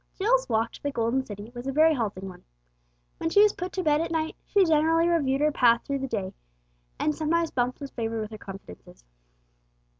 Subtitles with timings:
[0.15, 2.43] Jill's walk to the Golden City was a very halting one.
[3.19, 6.07] When she was put to bed at night she generally reviewed her path through the
[6.07, 6.33] day,
[6.97, 9.05] and sometimes Bumps was favoured with her confidences.